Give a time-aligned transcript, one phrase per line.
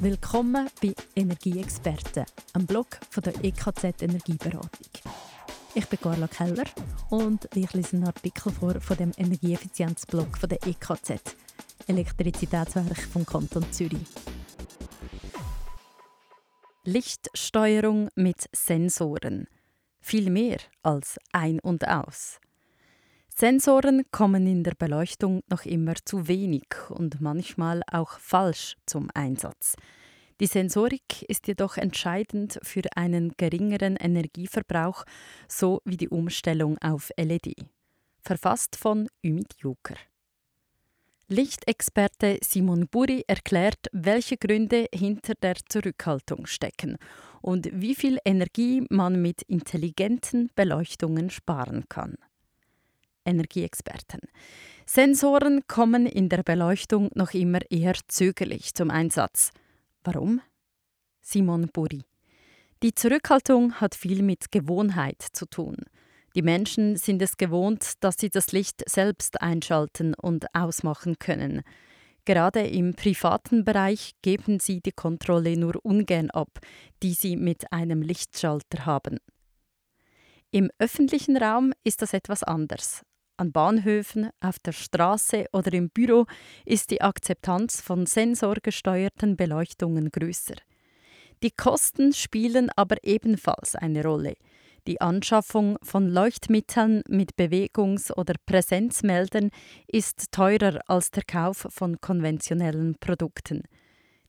[0.00, 4.68] Willkommen bei Energieexperten, einem Blog von der EKZ Energieberatung.
[5.74, 6.64] Ich bin Carla Keller
[7.10, 11.36] und ich lese einen Artikel vor von dem Energieeffizienzblog von der EKZ,
[11.86, 14.06] Elektrizitätswerk vom Kanton Zürich.
[16.84, 19.46] Lichtsteuerung mit Sensoren.
[20.00, 22.40] Viel mehr als ein und aus.
[23.36, 29.74] Sensoren kommen in der Beleuchtung noch immer zu wenig und manchmal auch falsch zum Einsatz.
[30.38, 35.04] Die Sensorik ist jedoch entscheidend für einen geringeren Energieverbrauch
[35.48, 37.56] sowie die Umstellung auf LED.
[38.20, 39.96] Verfasst von Ümit Juker.
[41.26, 46.98] Lichtexperte Simon Buri erklärt, welche Gründe hinter der Zurückhaltung stecken
[47.42, 52.14] und wie viel Energie man mit intelligenten Beleuchtungen sparen kann.
[53.24, 54.20] Energieexperten.
[54.86, 59.50] Sensoren kommen in der Beleuchtung noch immer eher zögerlich zum Einsatz.
[60.02, 60.40] Warum?
[61.22, 62.02] Simon Buri.
[62.82, 65.76] Die Zurückhaltung hat viel mit Gewohnheit zu tun.
[66.36, 71.62] Die Menschen sind es gewohnt, dass sie das Licht selbst einschalten und ausmachen können.
[72.24, 76.58] Gerade im privaten Bereich geben sie die Kontrolle nur ungern ab,
[77.02, 79.18] die sie mit einem Lichtschalter haben.
[80.50, 83.02] Im öffentlichen Raum ist das etwas anders.
[83.36, 86.26] An Bahnhöfen, auf der Straße oder im Büro
[86.64, 90.54] ist die Akzeptanz von sensorgesteuerten Beleuchtungen größer.
[91.42, 94.34] Die Kosten spielen aber ebenfalls eine Rolle.
[94.86, 99.50] Die Anschaffung von Leuchtmitteln mit Bewegungs- oder Präsenzmeldern
[99.88, 103.62] ist teurer als der Kauf von konventionellen Produkten.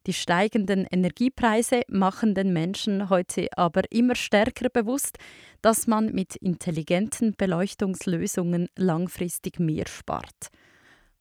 [0.08, 5.18] Die steigenden Energiepreise machen den Menschen heute aber immer stärker bewusst,
[5.64, 10.50] dass man mit intelligenten Beleuchtungslösungen langfristig mehr spart.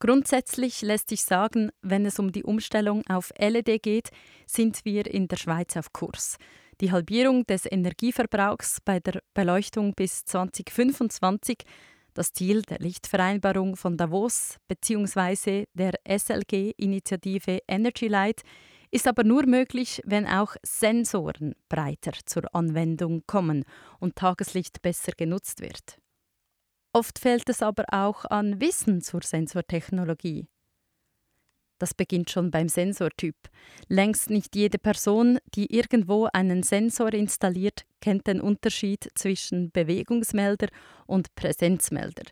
[0.01, 4.11] Grundsätzlich lässt sich sagen, wenn es um die Umstellung auf LED geht,
[4.47, 6.37] sind wir in der Schweiz auf Kurs.
[6.83, 11.59] Die Halbierung des Energieverbrauchs bei der Beleuchtung bis 2025
[12.13, 15.65] das Ziel der Lichtvereinbarung von Davos bzw.
[15.75, 18.43] der SLG-Initiative Energy Light
[18.95, 23.65] ist aber nur möglich, wenn auch Sensoren breiter zur Anwendung kommen
[23.99, 25.99] und Tageslicht besser genutzt wird.
[26.93, 30.47] Oft fehlt es aber auch an Wissen zur Sensortechnologie.
[31.81, 33.35] Das beginnt schon beim Sensortyp.
[33.89, 40.69] Längst nicht jede Person, die irgendwo einen Sensor installiert, kennt den Unterschied zwischen Bewegungsmelder
[41.07, 42.31] und Präsenzmelder.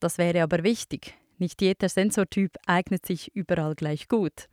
[0.00, 1.14] Das wäre aber wichtig.
[1.36, 4.48] Nicht jeder Sensortyp eignet sich überall gleich gut.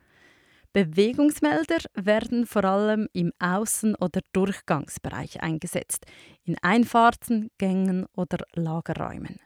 [0.77, 6.05] Bewegungsmelder werden vor allem im Außen- oder Durchgangsbereich eingesetzt,
[6.43, 9.39] in Einfahrten, Gängen oder Lagerräumen.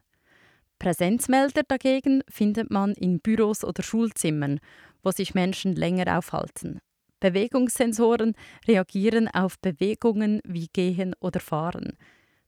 [0.77, 4.59] Präsenzmelder dagegen findet man in Büros oder Schulzimmern,
[5.03, 6.81] wo sich Menschen länger aufhalten.
[7.21, 8.33] Bewegungssensoren
[8.67, 11.97] reagieren auf Bewegungen wie Gehen oder Fahren.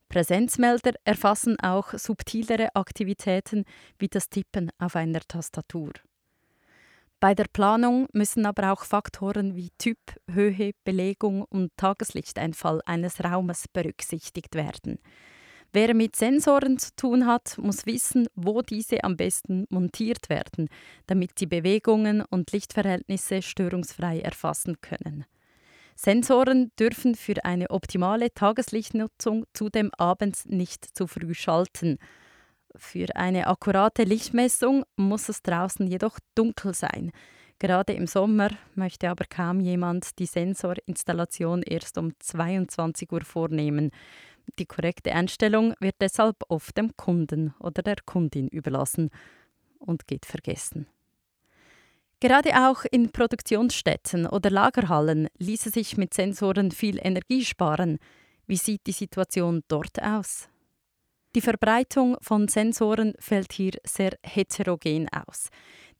[0.09, 3.63] Präsenzmelder erfassen auch subtilere Aktivitäten
[3.97, 5.93] wie das Tippen auf einer Tastatur.
[7.23, 9.97] Bei der Planung müssen aber auch Faktoren wie Typ,
[10.29, 14.99] Höhe, Belegung und Tageslichteinfall eines Raumes berücksichtigt werden.
[15.71, 20.67] Wer mit Sensoren zu tun hat, muss wissen, wo diese am besten montiert werden,
[21.07, 25.23] damit sie Bewegungen und Lichtverhältnisse störungsfrei erfassen können.
[25.95, 31.99] Sensoren dürfen für eine optimale Tageslichtnutzung zudem abends nicht zu früh schalten,
[32.75, 37.11] für eine akkurate Lichtmessung muss es draußen jedoch dunkel sein.
[37.59, 43.91] Gerade im Sommer möchte aber kaum jemand die Sensorinstallation erst um 22 Uhr vornehmen.
[44.59, 49.09] Die korrekte Einstellung wird deshalb oft dem Kunden oder der Kundin überlassen
[49.79, 50.87] und geht vergessen.
[52.19, 57.99] Gerade auch in Produktionsstätten oder Lagerhallen ließe sich mit Sensoren viel Energie sparen.
[58.47, 60.49] Wie sieht die Situation dort aus?
[61.35, 65.49] Die Verbreitung von Sensoren fällt hier sehr heterogen aus.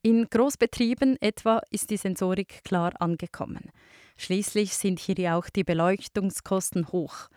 [0.03, 3.71] In Großbetrieben etwa ist die Sensorik klar angekommen.
[4.15, 7.29] Schließlich sind hier auch die Beleuchtungskosten hoch.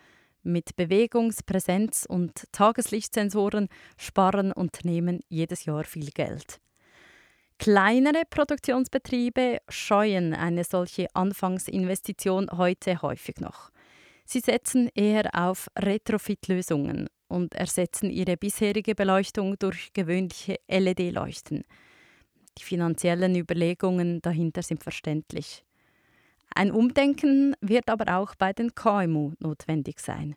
[0.43, 3.67] Mit Bewegungs-, Präsenz- und Tageslichtsensoren
[3.97, 6.59] sparen Unternehmen jedes Jahr viel Geld.
[7.57, 13.71] Kleinere Produktionsbetriebe scheuen eine solche Anfangsinvestition heute häufig noch.
[14.25, 21.63] Sie setzen eher auf Retrofit-Lösungen und ersetzen ihre bisherige Beleuchtung durch gewöhnliche LED-Leuchten.
[22.57, 25.63] Die finanziellen Überlegungen dahinter sind verständlich.
[26.55, 30.35] Ein Umdenken wird aber auch bei den KMU notwendig sein.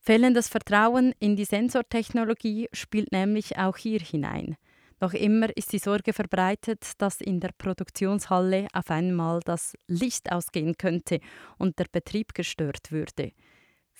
[0.00, 4.56] Fehlendes Vertrauen in die Sensortechnologie spielt nämlich auch hier hinein.
[5.00, 10.76] Noch immer ist die Sorge verbreitet, dass in der Produktionshalle auf einmal das Licht ausgehen
[10.76, 11.20] könnte
[11.56, 13.32] und der Betrieb gestört würde.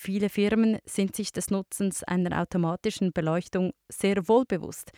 [0.00, 4.92] Viele Firmen sind sich des Nutzens einer automatischen Beleuchtung sehr wohl bewusst.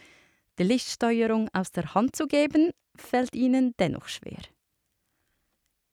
[0.59, 4.43] Die Lichtsteuerung aus der Hand zu geben, fällt ihnen dennoch schwer.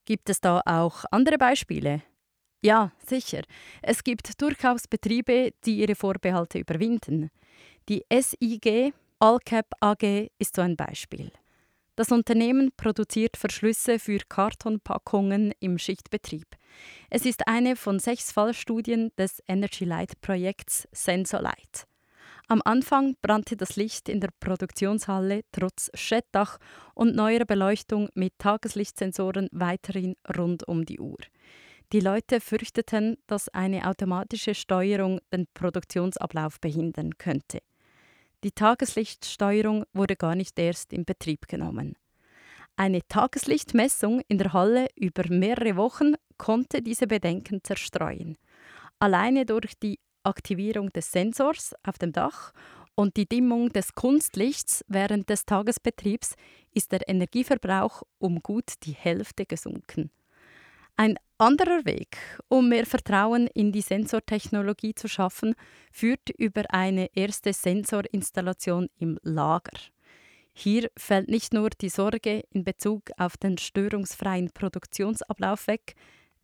[0.03, 2.03] Gibt es da auch andere Beispiele?
[2.61, 3.43] Ja, sicher.
[3.81, 7.29] Es gibt durchaus Betriebe, die ihre Vorbehalte überwinden.
[7.87, 11.31] Die SIG Allcap AG ist so ein Beispiel.
[11.97, 16.45] Das Unternehmen produziert Verschlüsse für Kartonpackungen im Schichtbetrieb.
[17.09, 21.87] Es ist eine von sechs Fallstudien des Energy Light Projekts Sensorlight.
[22.49, 26.59] Am Anfang brannte das Licht in der Produktionshalle trotz Schettdach
[26.93, 31.17] und neuer Beleuchtung mit Tageslichtsensoren weiterhin rund um die Uhr.
[31.93, 37.57] Die Leute fürchteten, dass eine automatische Steuerung den Produktionsablauf behindern könnte.
[38.43, 41.95] Die Tageslichtsteuerung wurde gar nicht erst in Betrieb genommen.
[42.75, 48.37] Eine Tageslichtmessung in der Halle über mehrere Wochen konnte diese Bedenken zerstreuen.
[48.99, 52.51] Alleine durch die Aktivierung des Sensors auf dem Dach
[52.93, 56.35] und die Dimmung des Kunstlichts während des Tagesbetriebs
[56.73, 60.11] ist der Energieverbrauch um gut die Hälfte gesunken.
[60.95, 62.17] Ein anderer Weg,
[62.49, 65.55] um mehr Vertrauen in die Sensortechnologie zu schaffen,
[65.91, 69.77] führt über eine erste Sensorinstallation im Lager.
[70.53, 75.95] Hier fällt nicht nur die Sorge in Bezug auf den störungsfreien Produktionsablauf weg,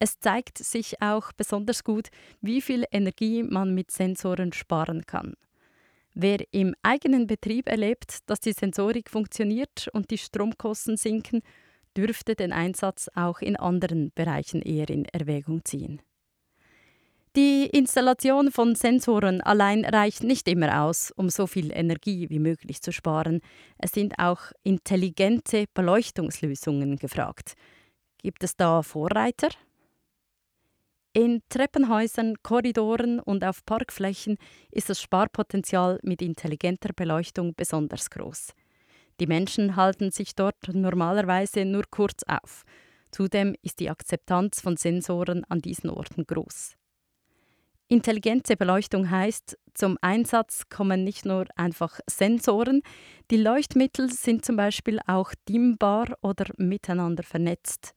[0.04, 2.10] es zeigt sich auch besonders gut,
[2.42, 5.36] wie viel Energie man mit Sensoren sparen kann.
[6.14, 11.42] Wer im eigenen Betrieb erlebt, dass die Sensorik funktioniert und die Stromkosten sinken,
[11.96, 16.02] dürfte den Einsatz auch in anderen Bereichen eher in Erwägung ziehen.
[17.36, 22.84] Die Installation von Sensoren allein reicht nicht immer aus, um so viel Energie wie möglich
[22.84, 23.42] zu sparen.
[23.80, 27.54] Es sind auch intelligente Beleuchtungslösungen gefragt.
[28.20, 29.50] Gibt es da Vorreiter?
[31.14, 34.38] In Treppenhäusern, Korridoren und auf Parkflächen
[34.70, 38.54] ist das Sparpotenzial mit intelligenter Beleuchtung besonders groß.
[39.20, 42.64] Die Menschen halten sich dort normalerweise nur kurz auf.
[43.12, 46.76] Zudem ist die Akzeptanz von Sensoren an diesen Orten groß.
[47.88, 52.82] Intelligente Beleuchtung heißt, zum Einsatz kommen nicht nur einfach Sensoren,
[53.30, 57.94] die Leuchtmittel sind zum Beispiel auch dimmbar oder miteinander vernetzt.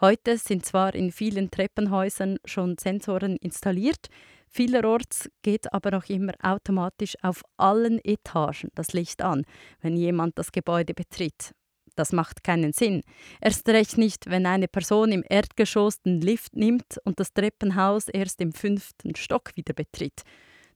[0.00, 4.08] Heute sind zwar in vielen Treppenhäusern schon Sensoren installiert,
[4.54, 9.46] Vielerorts geht aber noch immer automatisch auf allen Etagen das Licht an,
[9.80, 11.54] wenn jemand das Gebäude betritt.
[11.96, 13.02] Das macht keinen Sinn.
[13.40, 18.42] Erst recht nicht, wenn eine Person im Erdgeschoss den Lift nimmt und das Treppenhaus erst
[18.42, 20.20] im fünften Stock wieder betritt.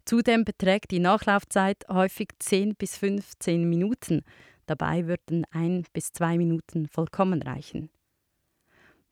[0.06, 4.22] Zudem beträgt die Nachlaufzeit häufig 10 bis 15 Minuten.
[4.64, 7.90] Dabei würden ein bis zwei Minuten vollkommen reichen.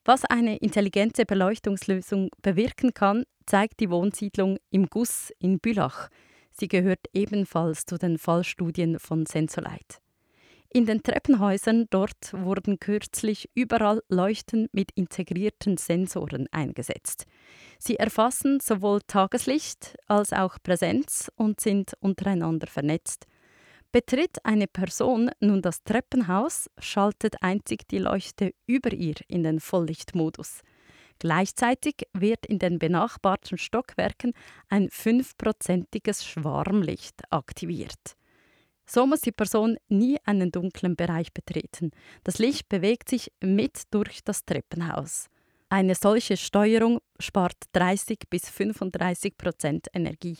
[0.07, 6.09] Was eine intelligente Beleuchtungslösung bewirken kann, zeigt die Wohnsiedlung im Guss in Bülach.
[6.51, 9.97] Sie gehört ebenfalls zu den Fallstudien von Sensolite.
[10.71, 17.25] In den Treppenhäusern dort wurden kürzlich überall Leuchten mit integrierten Sensoren eingesetzt.
[17.79, 23.25] Sie erfassen sowohl Tageslicht als auch Präsenz und sind untereinander vernetzt.
[23.95, 30.59] Betritt eine Person nun das Treppenhaus, schaltet einzig die Leuchte über ihr in den Volllichtmodus.
[31.19, 34.33] Gleichzeitig wird in den benachbarten Stockwerken
[34.67, 38.17] ein fünfprozentiges Schwarmlicht aktiviert.
[38.85, 41.91] So muss die Person nie einen dunklen Bereich betreten.
[42.25, 45.27] Das Licht bewegt sich mit durch das Treppenhaus.
[45.69, 50.39] Eine solche Steuerung spart 30 bis 35 Prozent Energie.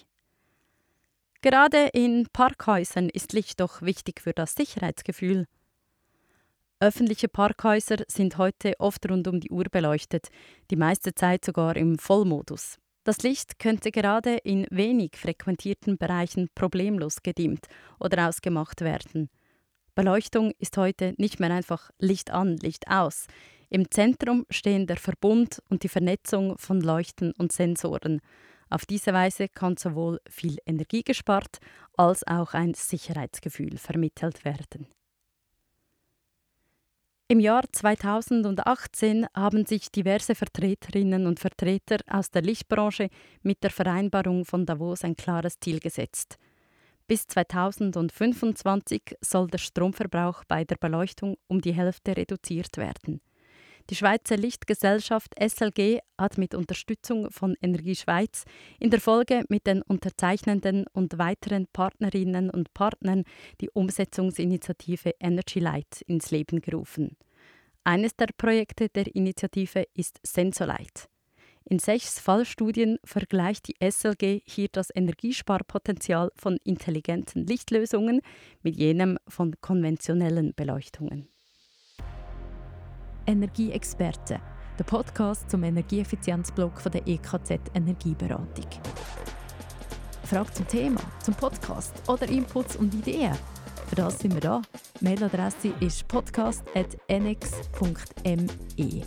[1.45, 5.45] Gerade in Parkhäusern ist Licht doch wichtig für das Sicherheitsgefühl.
[6.79, 10.29] Öffentliche Parkhäuser sind heute oft rund um die Uhr beleuchtet,
[10.71, 12.79] die meiste Zeit sogar im Vollmodus.
[13.03, 17.67] Das Licht könnte gerade in wenig frequentierten Bereichen problemlos gedimmt
[17.99, 19.29] oder ausgemacht werden.
[19.93, 23.27] Beleuchtung ist heute nicht mehr einfach Licht an, Licht aus.
[23.69, 28.19] Im Zentrum stehen der Verbund und die Vernetzung von Leuchten und Sensoren.
[28.69, 31.59] Auf diese Weise kann sowohl viel Energie gespart
[31.97, 34.87] als auch ein Sicherheitsgefühl vermittelt werden.
[37.27, 43.09] Im Jahr 2018 haben sich diverse Vertreterinnen und Vertreter aus der Lichtbranche
[43.41, 46.37] mit der Vereinbarung von Davos ein klares Ziel gesetzt.
[47.07, 53.21] Bis 2025 soll der Stromverbrauch bei der Beleuchtung um die Hälfte reduziert werden.
[53.91, 58.43] Die Schweizer Lichtgesellschaft SLG hat mit Unterstützung von Energie Schweiz
[58.79, 63.25] in der Folge mit den Unterzeichnenden und weiteren Partnerinnen und Partnern
[63.61, 67.15] die Umsetzungsinitiative Energy Light ins Leben gerufen.
[67.83, 71.07] Eines der Projekte der Initiative ist Sensolight.
[71.65, 78.21] In sechs Fallstudien vergleicht die SLG hier das Energiesparpotenzial von intelligenten Lichtlösungen
[78.63, 81.27] mit jenem von konventionellen Beleuchtungen.
[83.27, 84.39] Energieexperten,
[84.77, 88.65] der Podcast zum Energieeffizienzblock der EKZ Energieberatung.
[90.23, 93.35] Frage zum Thema, zum Podcast oder Inputs und Ideen?
[93.87, 94.61] Für das sind wir da.
[95.01, 99.03] Mailadresse ist podcast.nx.me.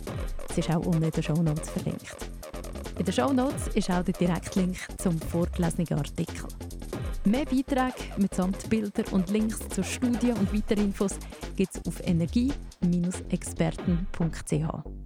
[0.49, 2.15] Es ist auch unten in den Shownotes verlinkt.
[2.97, 6.47] In den Shownotes ist auch der Direktlink zum vorgelesenen Artikel.
[7.25, 11.17] Mehr Beiträge mitsamt Bilder und Links zur Studie und weiteren Infos
[11.59, 14.98] gibt es auf energie-experten.ch.